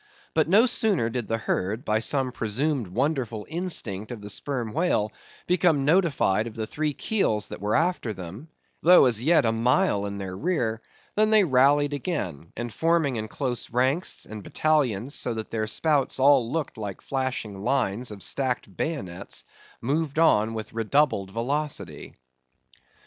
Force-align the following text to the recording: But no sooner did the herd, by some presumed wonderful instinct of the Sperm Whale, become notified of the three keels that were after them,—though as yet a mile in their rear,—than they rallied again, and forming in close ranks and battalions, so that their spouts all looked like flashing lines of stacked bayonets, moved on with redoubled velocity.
But 0.33 0.47
no 0.49 0.65
sooner 0.65 1.11
did 1.11 1.27
the 1.27 1.37
herd, 1.37 1.85
by 1.85 1.99
some 1.99 2.31
presumed 2.31 2.87
wonderful 2.87 3.45
instinct 3.47 4.09
of 4.11 4.19
the 4.19 4.31
Sperm 4.31 4.73
Whale, 4.73 5.11
become 5.45 5.85
notified 5.85 6.47
of 6.47 6.55
the 6.55 6.65
three 6.65 6.95
keels 6.95 7.49
that 7.49 7.61
were 7.61 7.75
after 7.75 8.11
them,—though 8.11 9.05
as 9.05 9.21
yet 9.21 9.45
a 9.45 9.51
mile 9.51 10.07
in 10.07 10.17
their 10.17 10.35
rear,—than 10.35 11.29
they 11.29 11.43
rallied 11.43 11.93
again, 11.93 12.51
and 12.57 12.73
forming 12.73 13.17
in 13.17 13.27
close 13.27 13.69
ranks 13.69 14.25
and 14.25 14.41
battalions, 14.41 15.13
so 15.13 15.35
that 15.35 15.51
their 15.51 15.67
spouts 15.67 16.19
all 16.19 16.51
looked 16.51 16.79
like 16.79 16.99
flashing 17.01 17.53
lines 17.59 18.09
of 18.09 18.23
stacked 18.23 18.75
bayonets, 18.75 19.43
moved 19.81 20.17
on 20.17 20.55
with 20.55 20.73
redoubled 20.73 21.29
velocity. 21.29 22.15